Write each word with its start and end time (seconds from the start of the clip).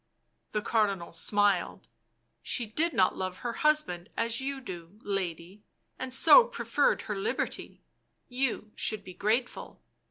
The 0.53 0.63
Cardinal 0.63 1.13
smiled." 1.13 1.87
She 2.41 2.65
did 2.65 2.91
not 2.91 3.15
love 3.15 3.37
her 3.37 3.53
husband 3.53 4.09
as 4.17 4.41
you 4.41 4.59
do, 4.59 4.99
lady, 5.03 5.61
and 5.99 6.11
so 6.11 6.43
preferred 6.45 7.03
her 7.03 7.15
liberty; 7.15 7.83
you 8.27 8.71
should 8.75 9.03
be 9.03 9.13
grateful. 9.13 9.79